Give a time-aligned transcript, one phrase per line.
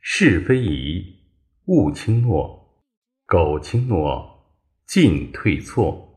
[0.00, 1.20] 是非宜
[1.66, 2.82] 勿轻诺，
[3.26, 6.08] 苟轻诺，进退错。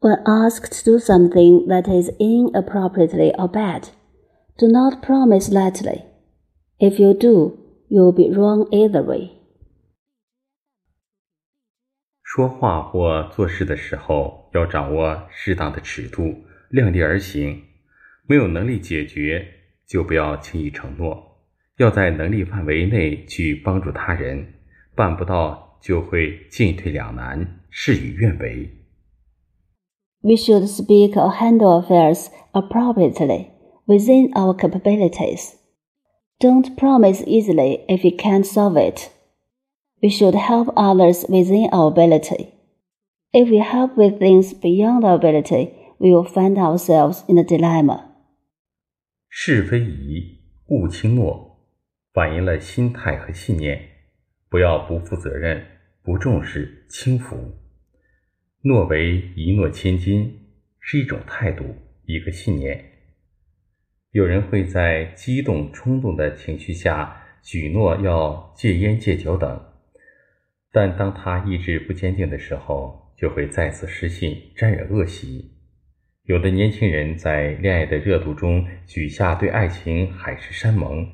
[0.00, 3.88] When asked to do something that is inappropriately or bad,
[4.58, 6.02] do not promise lightly.
[6.78, 7.56] If you do,
[7.88, 9.30] you will be wrong either way.
[12.22, 16.34] 说话或做事的时候，要掌握适当的尺度，
[16.70, 17.62] 量力而行。
[18.26, 19.46] 没有能力解决，
[19.86, 21.33] 就不要轻易承诺，
[21.77, 24.53] 要在能力范围内去帮助他人。
[24.95, 28.69] 办不到，就会进退两难，事与愿违。
[30.21, 33.51] We should speak or handle affairs appropriately
[33.85, 35.53] within our capabilities.
[36.39, 39.09] Don't promise easily if you can't solve it.
[40.01, 42.49] We should help others within our ability.
[43.31, 48.05] If we help with things beyond our ability, we will find ourselves in a dilemma.
[49.29, 51.42] 是非宜勿轻诺，
[52.14, 53.90] 反映了心态和信念。
[54.48, 55.66] 不要不负责任、
[56.04, 57.58] 不重视、轻浮。
[58.62, 60.32] 诺为一诺千金，
[60.78, 62.92] 是一种态度，一个信念。
[64.12, 69.60] 有人会在激动、冲动的情绪下许诺要戒烟戒酒等，
[70.70, 75.50] 但当他意志不坚定的时候，就会再次失信，沾染恶习。
[76.26, 81.06] 有的年轻人在恋爱的热度中许下对爱情海誓山盟，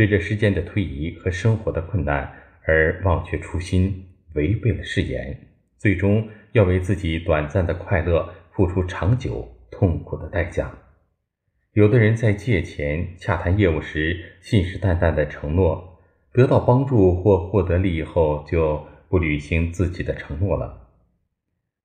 [0.00, 2.32] 随着时间的推移和生活的困难
[2.64, 5.38] 而忘却初心，违背了誓言，
[5.76, 10.72] 最终要为自己短暂的快乐付出长久痛苦的代价。
[11.74, 16.00] 有的人在借钱、洽谈业务时信誓旦旦的承诺，
[16.32, 20.88] 得到帮助或获得利益后就不履行自己的承诺了，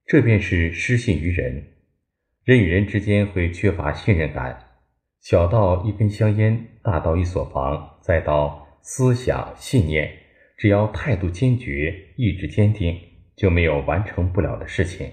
[0.06, 1.62] 这便是失信于人。
[2.46, 4.58] 人与人之间会缺乏信任感，
[5.20, 10.08] 小到一根香烟，大到一所房，再到思想信念，
[10.56, 12.96] 只要态度坚决、意志坚定，
[13.36, 15.10] 就没有完成不了的事情。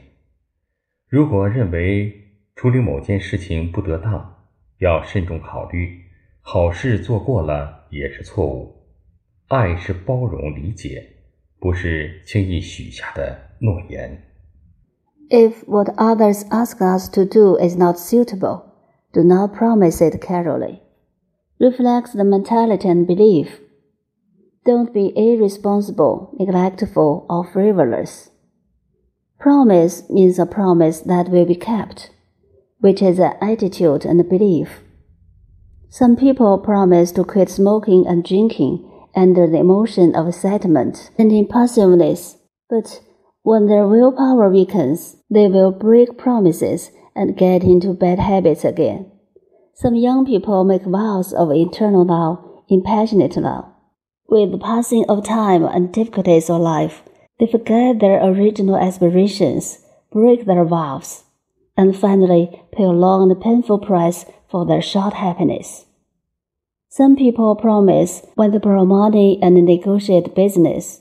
[1.09, 2.13] 如果认为
[2.55, 4.45] 处理某件事情不得当，
[4.81, 5.99] 要慎重考虑，
[6.43, 8.77] 好事做过了也是错误。
[9.49, 11.03] 爱是包容理解，
[11.59, 14.23] 不是轻易许下的诺言。
[15.31, 18.65] If what others ask us to do is not suitable,
[19.11, 20.82] do not promise it casually.
[21.63, 23.61] Reflect the mentality and belief.
[24.67, 28.31] Don't be irresponsible, neglectful, or frivolous.
[29.39, 32.11] Promise means a promise that will be kept,
[32.81, 34.81] which is an attitude and belief.
[35.89, 42.39] Some people promise to quit smoking and drinking under the emotion of excitement and impulsiveness,
[42.69, 43.03] but
[43.45, 49.12] when their willpower weakens, they will break promises and get into bad habits again.
[49.75, 52.39] Some young people make vows of eternal love,
[52.69, 53.65] impassionate love.
[54.29, 57.03] With the passing of time and difficulties of life,
[57.41, 59.79] they forget their original aspirations,
[60.13, 61.25] break their vows,
[61.77, 65.87] and finally pay a long and painful price for their short happiness.
[66.89, 71.01] Some people promise when they borrow money and negotiate business,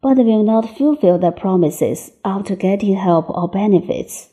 [0.00, 4.28] but will not fulfill their promises after getting help or benefits.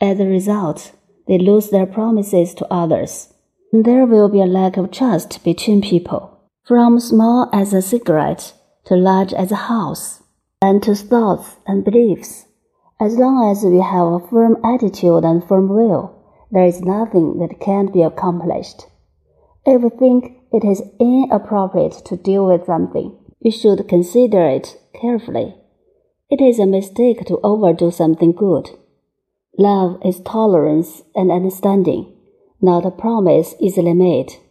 [0.00, 0.92] As a result,
[1.26, 3.32] they lose their promises to others.
[3.72, 8.52] There will be a lack of trust between people, from small as a cigarette
[8.84, 10.22] to large as a house,
[10.60, 12.46] and to thoughts and beliefs.
[13.00, 17.60] As long as we have a firm attitude and firm will, there is nothing that
[17.60, 18.86] can't be accomplished.
[19.64, 25.54] If we think it is inappropriate to deal with something, we should consider it carefully.
[26.28, 28.70] It is a mistake to overdo something good.
[29.62, 32.12] Love is tolerance and understanding,
[32.60, 34.41] not a promise easily made.